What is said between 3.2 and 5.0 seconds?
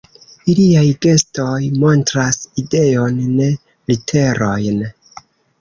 ne literojn.